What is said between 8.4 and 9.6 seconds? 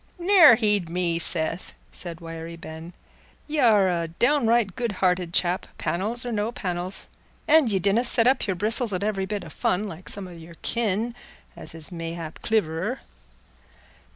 your bristles at every bit o'